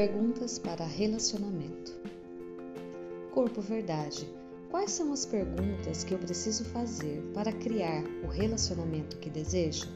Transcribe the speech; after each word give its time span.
Perguntas 0.00 0.58
para 0.58 0.86
relacionamento. 0.86 1.92
Corpo 3.34 3.60
Verdade. 3.60 4.26
Quais 4.70 4.92
são 4.92 5.12
as 5.12 5.26
perguntas 5.26 6.04
que 6.04 6.14
eu 6.14 6.18
preciso 6.18 6.64
fazer 6.64 7.20
para 7.34 7.52
criar 7.52 8.02
o 8.24 8.28
relacionamento 8.28 9.18
que 9.18 9.28
desejo? 9.28 9.88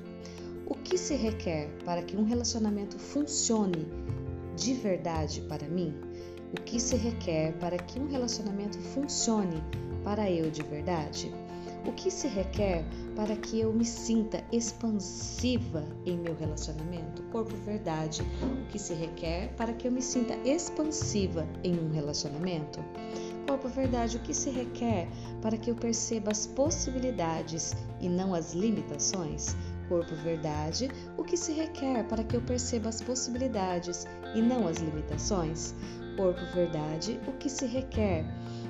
O 0.67 0.75
que 0.75 0.98
se 0.98 1.14
requer 1.14 1.71
para 1.87 2.03
que 2.03 2.19
um 2.19 2.25
relacionamento 2.25 2.98
funcione 2.98 3.89
de 4.55 4.75
verdade 4.75 5.41
para 5.48 5.67
mim? 5.69 5.95
O 6.52 6.61
que 6.61 6.79
se 6.79 6.96
requer 6.96 7.55
para 7.55 7.79
que 7.79 7.98
um 7.98 8.07
relacionamento 8.07 8.79
funcione 8.79 9.64
para 10.05 10.30
eu 10.30 10.50
de 10.50 10.62
verdade? 10.64 11.32
O 11.87 11.93
que 11.93 12.11
se 12.11 12.27
requer 12.27 12.82
para 13.14 13.37
que 13.37 13.61
eu 13.61 13.71
me 13.71 13.84
sinta 13.84 14.43
expansiva 14.51 15.84
em 16.07 16.16
meu 16.16 16.34
relacionamento? 16.34 17.23
Corpo 17.24 17.55
verdade. 17.57 18.23
O 18.43 18.66
que 18.73 18.79
se 18.79 18.95
requer 18.95 19.52
para 19.55 19.73
que 19.74 19.87
eu 19.87 19.93
me 19.93 20.01
sinta 20.01 20.34
expansiva 20.48 21.47
em 21.62 21.79
um 21.79 21.91
relacionamento? 21.93 22.83
Corpo 23.47 23.69
verdade. 23.69 24.16
O 24.16 24.20
que 24.20 24.33
se 24.33 24.48
requer 24.48 25.07
para 25.43 25.59
que 25.59 25.70
eu 25.70 25.74
perceba 25.74 26.30
as 26.30 26.47
possibilidades 26.47 27.74
e 28.01 28.09
não 28.09 28.35
as 28.35 28.55
limitações? 28.55 29.55
Corpo 29.87 30.15
verdade. 30.15 30.88
O 31.19 31.23
que 31.23 31.37
se 31.37 31.52
requer 31.52 32.05
para 32.09 32.24
que 32.24 32.35
eu 32.35 32.41
perceba 32.41 32.88
as 32.88 33.02
possibilidades 33.02 34.07
e 34.35 34.41
não 34.41 34.66
as 34.66 34.79
limitações? 34.79 35.74
Corpo 36.16 36.41
verdade. 36.55 37.21
O 37.29 37.32
que 37.32 37.51
se 37.51 37.66
requer 37.66 38.24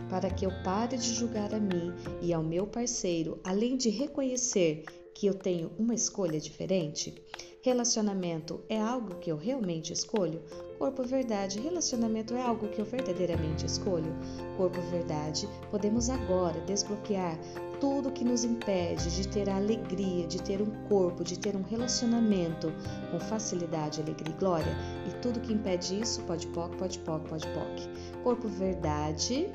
para 0.08 0.30
que 0.30 0.46
eu 0.46 0.50
pare 0.62 0.96
de 0.96 1.12
julgar 1.14 1.54
a 1.54 1.60
mim 1.60 1.92
e 2.20 2.32
ao 2.32 2.42
meu 2.42 2.66
parceiro, 2.66 3.38
além 3.45 3.76
de 3.76 3.88
reconhecer 3.88 4.84
que 5.14 5.26
eu 5.26 5.34
tenho 5.34 5.70
uma 5.78 5.95
escolha 5.95 6.40
diferente? 6.40 7.14
Relacionamento 7.62 8.60
é 8.68 8.78
algo 8.78 9.14
que 9.14 9.32
eu 9.32 9.38
realmente 9.38 9.90
escolho? 9.90 10.42
Corpo 10.79 11.02
verdade, 11.02 11.60
relacionamento 11.60 12.34
é 12.34 12.42
algo 12.42 12.68
que 12.68 12.79
eu 12.79 12.84
verdadeiramente 12.84 13.64
escolho? 13.64 14.14
Corpo 14.59 14.79
verdade, 14.90 15.48
podemos 15.70 16.10
agora 16.10 16.60
desbloquear 16.66 17.38
tudo 17.80 18.10
que 18.10 18.24
nos 18.24 18.45
impede 18.45 19.16
de 19.16 19.26
ter 19.29 19.48
a 19.48 19.57
alegria, 19.57 20.26
de 20.26 20.42
ter 20.42 20.60
um 20.60 20.70
corpo, 20.88 21.24
de 21.24 21.38
ter 21.38 21.57
um 21.57 21.62
relacionamento 21.62 22.73
com 23.10 23.18
facilidade, 23.18 24.01
alegria 24.01 24.34
e 24.34 24.38
glória. 24.38 24.76
E 25.09 25.20
tudo 25.20 25.40
que 25.40 25.52
impede 25.52 26.01
isso, 26.01 26.23
pode 26.24 26.46
poc, 26.48 26.76
pode 26.76 26.98
poc, 26.98 27.26
pode 27.29 27.46
poc. 27.48 28.23
Corpo 28.23 28.48
verdade, 28.48 29.51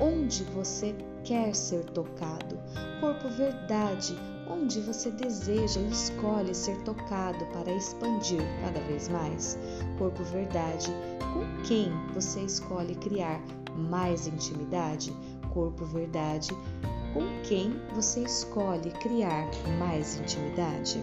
onde 0.00 0.44
você 0.44 0.94
quer 1.24 1.54
ser 1.54 1.84
tocado. 1.86 2.58
Corpo 3.00 3.28
verdade, 3.30 4.14
onde 4.48 4.80
você 4.80 5.10
deseja 5.10 5.80
e 5.80 5.90
escolhe 5.90 6.54
ser 6.54 6.76
tocado 6.82 7.44
para 7.46 7.72
expandir 7.72 8.42
cada 8.62 8.80
vez 8.80 9.08
mais. 9.08 9.58
Corpo 9.98 10.22
verdade, 10.24 10.90
com 11.32 11.62
quem 11.64 11.90
você 12.12 12.40
escolhe 12.40 12.94
criar 12.96 13.40
mais 13.76 14.26
intimidade. 14.26 15.12
Corpo 15.52 15.84
verdade, 15.84 16.50
com 17.12 17.42
quem 17.42 17.80
você 17.94 18.22
escolhe 18.22 18.90
criar 18.90 19.48
mais 19.78 20.18
intimidade. 20.18 21.02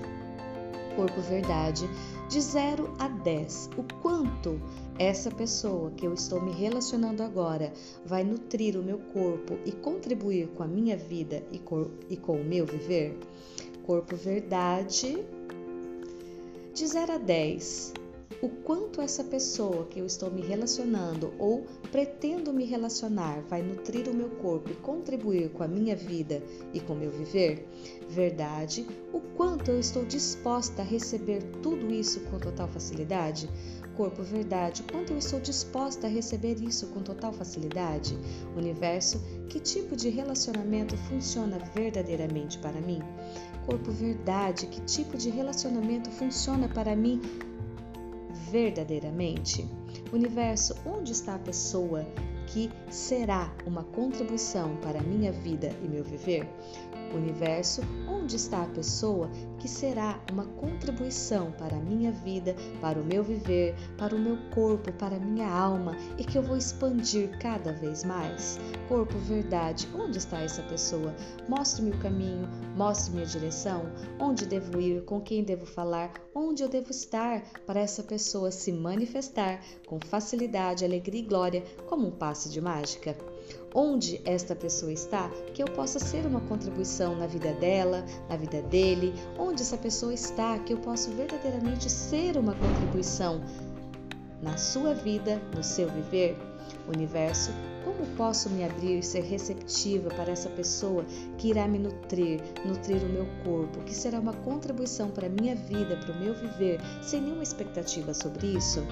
Corpo 0.96 1.22
verdade, 1.22 1.90
de 2.30 2.42
0 2.42 2.94
a 3.00 3.08
10, 3.08 3.72
o 3.78 3.84
quanto 4.02 4.62
essa 4.98 5.32
pessoa 5.32 5.92
que 5.92 6.06
eu 6.06 6.14
estou 6.14 6.42
me 6.42 6.52
relacionando 6.52 7.24
agora 7.24 7.74
vai 8.06 8.24
nutrir 8.24 8.78
o 8.78 8.84
meu 8.84 8.98
corpo 8.98 9.58
e 9.66 9.72
contribuir 9.72 10.48
com 10.50 10.64
a 10.64 10.68
minha 10.68 10.98
vida 10.98 11.44
e 11.52 11.60
com, 11.60 11.90
e 12.10 12.18
com 12.18 12.34
o 12.34 12.44
meu 12.44 12.66
viver? 12.66 13.18
Corpo 13.86 14.16
verdade, 14.16 15.26
de 16.74 16.88
0 16.88 17.14
a 17.14 17.18
10, 17.18 17.94
o 18.42 18.50
quanto 18.50 19.02
essa 19.02 19.24
pessoa 19.24 19.86
que 19.86 20.00
eu 20.00 20.06
estou 20.06 20.32
me 20.32 20.42
relacionando 20.42 21.32
ou 21.38 21.64
pretendo 21.92 22.52
me 22.52 22.66
relacionar 22.66 23.42
vai 23.42 23.62
nutrir 23.62 24.10
o 24.10 24.16
meu 24.16 24.30
corpo 24.30 24.72
e 24.72 24.76
contribuir 24.76 25.50
com 25.50 25.64
a 25.64 25.68
minha 25.68 25.96
vida 25.96 26.42
e 26.74 26.80
com 26.80 26.94
o 26.94 26.96
meu 26.96 27.12
viver? 27.12 27.68
Verdade, 28.10 28.88
o 29.14 29.20
quanto 29.20 29.70
eu 29.70 29.80
estou 29.80 30.04
disposta 30.06 30.82
a 30.82 30.86
receber 30.86 31.44
tudo 31.62 31.94
isso 31.94 32.20
com 32.22 32.40
total 32.40 32.68
facilidade? 32.68 33.48
Corpo 33.96 34.24
verdade, 34.24 34.84
quanto 34.92 35.14
eu 35.14 35.20
estou 35.20 35.40
disposta 35.40 36.08
a 36.08 36.10
receber 36.10 36.60
isso 36.64 36.88
com 36.88 37.04
total 37.04 37.32
facilidade? 37.32 38.18
Universo, 38.58 39.22
que 39.50 39.60
tipo 39.60 39.96
de 39.96 40.10
relacionamento 40.10 40.98
funciona 40.98 41.60
verdadeiramente 41.76 42.58
para 42.58 42.82
mim? 42.82 43.00
Corpo 43.68 43.92
verdade, 43.92 44.66
que 44.66 44.82
tipo 44.82 45.16
de 45.16 45.30
relacionamento 45.30 46.10
funciona 46.10 46.68
para 46.68 46.96
mim 46.96 47.22
verdadeiramente? 48.52 49.66
Universo, 50.12 50.76
onde 50.86 51.14
está 51.14 51.36
a 51.36 51.40
pessoa 51.40 52.06
que 52.52 52.70
será 52.90 53.50
uma 53.66 53.84
contribuição 53.84 54.76
para 54.78 55.00
a 55.00 55.04
minha 55.04 55.32
vida 55.32 55.70
e 55.82 55.88
meu 55.88 56.04
viver? 56.04 56.48
Universo, 57.14 57.82
onde 58.08 58.36
está 58.36 58.64
a 58.64 58.68
pessoa 58.68 59.30
que 59.60 59.68
será 59.68 60.20
uma 60.32 60.46
contribuição 60.46 61.52
para 61.52 61.76
a 61.76 61.80
minha 61.80 62.12
vida, 62.12 62.56
para 62.80 63.00
o 63.00 63.04
meu 63.04 63.24
viver, 63.24 63.76
para 63.98 64.16
o 64.16 64.20
meu 64.20 64.38
corpo, 64.54 64.92
para 64.94 65.18
a 65.18 65.20
minha 65.20 65.50
alma 65.50 65.96
e 66.18 66.24
que 66.24 66.38
eu 66.38 66.44
vou 66.44 66.56
expandir 66.56 67.38
cada 67.40 67.74
vez 67.74 68.04
mais? 68.04 68.60
Corpo, 68.88 69.18
verdade, 69.18 69.88
onde 69.94 70.18
está 70.18 70.42
essa 70.42 70.64
pessoa? 70.64 71.14
Mostre-me 71.50 71.92
o 71.92 72.00
caminho, 72.00 72.48
mostre-me 72.76 73.22
a 73.22 73.26
direção, 73.26 73.92
onde 74.20 74.46
devo 74.46 74.80
ir, 74.80 75.04
com 75.04 75.20
quem 75.20 75.44
devo 75.44 75.66
falar, 75.66 76.14
onde 76.34 76.64
eu 76.64 76.70
devo 76.70 76.92
estar 76.92 77.44
para 77.66 77.82
essa 77.82 78.04
pessoa 78.04 78.52
se 78.52 78.72
manifestar 78.72 79.62
com 79.86 80.00
facilidade, 80.00 80.86
alegria 80.86 81.22
e 81.22 81.26
glória 81.26 81.64
como 81.88 82.08
um 82.08 82.12
passe 82.42 82.50
de 82.50 82.60
mágica 82.62 83.16
onde 83.74 84.20
esta 84.26 84.56
pessoa 84.56 84.92
está, 84.92 85.30
que 85.54 85.62
eu 85.62 85.68
possa 85.68 86.00
ser 86.00 86.26
uma 86.26 86.42
contribuição 86.42 87.16
na 87.16 87.28
vida 87.28 87.54
dela, 87.54 88.04
na 88.28 88.36
vida 88.36 88.62
dele, 88.64 89.14
onde 89.38 89.62
essa 89.62 89.78
pessoa 89.78 90.14
está, 90.14 90.58
que 90.60 90.74
eu 90.74 90.78
possa 90.78 91.10
verdadeiramente 91.12 91.90
ser 91.90 92.36
uma 92.38 92.54
contribuição 92.54 93.42
na 94.42 94.58
sua 94.58 94.94
vida, 94.94 95.42
no 95.56 95.64
seu 95.64 95.88
viver. 95.90 96.36
Universo, 96.94 97.52
como 97.86 98.06
posso 98.18 98.50
me 98.50 98.64
abrir 98.64 99.00
e 99.00 99.04
ser 99.04 99.24
receptiva 99.24 100.10
para 100.10 100.32
essa 100.32 100.50
pessoa 100.50 101.06
que 101.38 101.50
irá 101.50 101.68
me 101.68 101.78
nutrir, 101.78 102.42
nutrir 102.66 103.02
o 103.04 103.10
meu 103.10 103.28
corpo, 103.44 103.84
que 103.84 103.94
será 103.94 104.20
uma 104.20 104.34
contribuição 104.34 105.10
para 105.10 105.28
a 105.28 105.30
minha 105.30 105.56
vida, 105.56 105.96
para 105.98 106.12
o 106.12 106.20
meu 106.20 106.34
viver, 106.34 106.80
sem 107.02 107.22
nenhuma 107.22 107.44
expectativa 107.44 108.14
sobre 108.14 108.48
isso? 108.48 108.84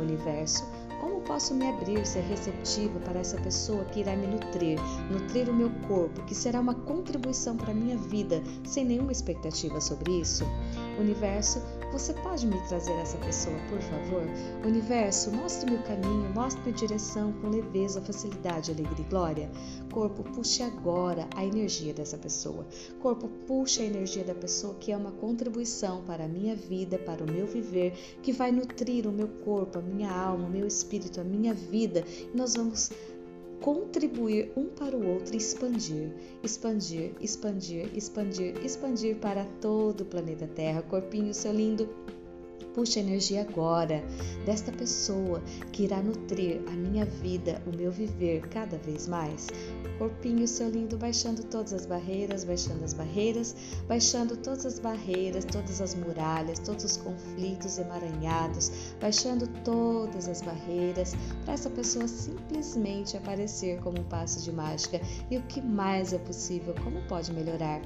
Universo, 0.00 0.64
como 1.00 1.20
posso 1.22 1.54
me 1.54 1.66
abrir, 1.68 2.06
ser 2.06 2.20
receptiva 2.20 3.00
para 3.00 3.20
essa 3.20 3.40
pessoa 3.40 3.84
que 3.86 4.00
irá 4.00 4.14
me 4.14 4.26
nutrir, 4.26 4.78
nutrir 5.10 5.48
o 5.48 5.54
meu 5.54 5.70
corpo, 5.88 6.22
que 6.24 6.34
será 6.34 6.60
uma 6.60 6.74
contribuição 6.74 7.56
para 7.56 7.72
a 7.72 7.74
minha 7.74 7.96
vida, 7.96 8.42
sem 8.64 8.84
nenhuma 8.84 9.10
expectativa 9.10 9.80
sobre 9.80 10.20
isso? 10.20 10.44
Universo, 10.98 11.62
você 11.92 12.12
pode 12.14 12.46
me 12.46 12.60
trazer 12.68 12.92
essa 12.92 13.18
pessoa, 13.18 13.56
por 13.68 13.80
favor? 13.80 14.22
Universo, 14.64 15.30
mostre-me 15.32 15.76
o 15.76 15.82
caminho, 15.82 16.32
mostre-me 16.32 16.70
a 16.70 16.74
direção 16.74 17.32
com 17.34 17.48
leveza, 17.48 18.00
facilidade, 18.00 18.70
alegria 18.70 19.04
e 19.04 19.10
glória. 19.10 19.50
Corpo, 19.92 20.22
puxe 20.22 20.62
agora 20.62 21.28
a 21.34 21.44
energia 21.44 21.92
dessa 21.92 22.16
pessoa. 22.16 22.66
Corpo, 23.00 23.28
puxe 23.46 23.82
a 23.82 23.86
energia 23.86 24.22
da 24.22 24.34
pessoa 24.34 24.74
que 24.74 24.92
é 24.92 24.96
uma 24.96 25.10
contribuição 25.10 26.02
para 26.04 26.24
a 26.24 26.28
minha 26.28 26.54
vida, 26.54 26.96
para 26.98 27.24
o 27.24 27.30
meu 27.30 27.46
viver, 27.46 27.92
que 28.22 28.32
vai 28.32 28.52
nutrir 28.52 29.06
o 29.06 29.12
meu 29.12 29.28
corpo, 29.28 29.78
a 29.78 29.82
minha 29.82 30.10
alma, 30.10 30.46
o 30.46 30.50
meu 30.50 30.66
espírito, 30.66 31.20
a 31.20 31.24
minha 31.24 31.52
vida. 31.52 32.04
E 32.32 32.36
nós 32.36 32.54
vamos 32.54 32.90
contribuir 33.60 34.52
um 34.56 34.66
para 34.66 34.96
o 34.96 35.06
outro 35.06 35.34
e 35.34 35.36
expandir, 35.36 36.12
expandir, 36.42 37.12
expandir, 37.20 37.90
expandir, 37.94 38.56
expandir 38.64 39.16
para 39.16 39.44
todo 39.60 40.02
o 40.02 40.04
planeta 40.04 40.46
Terra. 40.46 40.82
Corpinho, 40.82 41.34
seu 41.34 41.52
lindo, 41.52 41.88
Puxa 42.74 43.00
energia 43.00 43.42
agora 43.42 44.02
desta 44.46 44.70
pessoa 44.70 45.42
que 45.72 45.84
irá 45.84 46.00
nutrir 46.00 46.62
a 46.68 46.70
minha 46.70 47.04
vida, 47.04 47.60
o 47.66 47.76
meu 47.76 47.90
viver 47.90 48.48
cada 48.48 48.78
vez 48.78 49.08
mais. 49.08 49.48
Corpinho, 49.98 50.46
seu 50.46 50.70
lindo, 50.70 50.96
baixando 50.96 51.42
todas 51.42 51.72
as 51.72 51.84
barreiras, 51.84 52.44
baixando 52.44 52.84
as 52.84 52.94
barreiras, 52.94 53.54
baixando 53.86 54.36
todas 54.36 54.64
as 54.64 54.78
barreiras, 54.78 55.44
todas 55.44 55.80
as 55.80 55.94
muralhas, 55.94 56.58
todos 56.60 56.84
os 56.84 56.96
conflitos 56.96 57.78
emaranhados, 57.78 58.94
baixando 59.00 59.46
todas 59.64 60.28
as 60.28 60.40
barreiras 60.40 61.14
para 61.44 61.54
essa 61.54 61.68
pessoa 61.68 62.06
simplesmente 62.08 63.16
aparecer 63.16 63.80
como 63.80 64.00
um 64.00 64.04
passo 64.04 64.42
de 64.42 64.52
mágica. 64.52 65.00
E 65.30 65.36
o 65.36 65.42
que 65.42 65.60
mais 65.60 66.12
é 66.12 66.18
possível? 66.18 66.74
Como 66.82 67.02
pode 67.08 67.32
melhorar? 67.32 67.82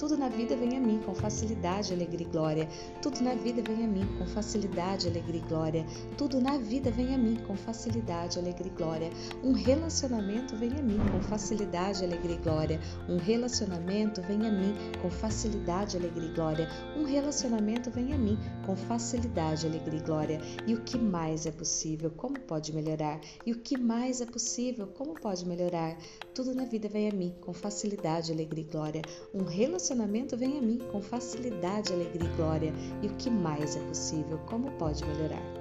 Tudo 0.00 0.16
na 0.16 0.30
vida 0.30 0.56
vem 0.56 0.78
a 0.78 0.80
mim 0.80 0.98
com 1.04 1.14
facilidade, 1.14 1.92
alegria 1.92 2.26
e 2.26 2.30
glória. 2.30 2.66
Tudo 3.02 3.20
na 3.20 3.34
vida 3.34 3.60
vem 3.60 3.84
a 3.84 3.86
mim 3.86 4.06
com 4.16 4.24
facilidade, 4.24 5.06
alegria 5.06 5.42
e 5.42 5.46
glória. 5.46 5.86
Tudo 6.16 6.40
na 6.40 6.56
vida 6.56 6.90
vem 6.90 7.14
a 7.14 7.18
mim 7.18 7.36
com 7.46 7.54
facilidade, 7.54 8.38
alegria 8.38 8.72
e 8.72 8.74
glória. 8.74 9.10
Um 9.44 9.52
relacionamento 9.52 10.56
vem 10.56 10.70
a 10.70 10.82
mim 10.82 10.96
com 11.12 11.20
facilidade, 11.20 12.02
alegria 12.02 12.36
e 12.36 12.38
glória. 12.38 12.80
Um 13.10 13.18
relacionamento 13.18 14.22
vem 14.22 14.46
a 14.46 14.50
mim 14.50 14.74
com 15.02 15.10
facilidade, 15.10 15.98
alegria 15.98 16.30
e 16.30 16.32
glória. 16.32 16.70
Um 16.96 17.04
relacionamento 17.04 17.90
vem 17.90 18.14
a 18.14 18.18
mim 18.18 18.38
com 18.64 18.74
facilidade, 18.74 19.66
alegria 19.66 20.00
e 20.00 20.02
glória. 20.02 20.40
E 20.66 20.72
o 20.72 20.80
que 20.80 20.96
mais 20.96 21.44
é 21.44 21.50
possível? 21.50 22.10
Como 22.10 22.40
pode 22.40 22.72
melhorar? 22.72 23.20
E 23.44 23.52
o 23.52 23.60
que 23.60 23.76
mais 23.76 24.22
é 24.22 24.26
possível? 24.26 24.86
Como 24.86 25.12
pode 25.12 25.46
melhorar? 25.46 25.94
Tudo 26.34 26.54
na 26.54 26.64
vida 26.64 26.88
vem 26.88 27.10
a 27.10 27.12
mim 27.12 27.34
com 27.42 27.52
facilidade, 27.52 28.32
alegria 28.32 28.64
e 28.64 28.66
glória. 28.66 29.02
Um 29.34 29.44
relacionamento 29.90 30.36
vem 30.36 30.58
a 30.58 30.62
mim 30.62 30.78
com 30.92 31.02
facilidade, 31.02 31.92
alegria 31.92 32.28
e 32.28 32.36
glória. 32.36 32.72
E 33.02 33.06
o 33.06 33.14
que 33.16 33.28
mais 33.28 33.76
é 33.76 33.80
possível? 33.80 34.38
Como 34.46 34.70
pode 34.72 35.04
melhorar? 35.04 35.59